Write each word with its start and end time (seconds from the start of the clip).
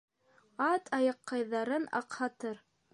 Ат 0.69 0.89
аяҡҡайҙарын 0.99 1.89
аҡһатыр. 2.03 2.63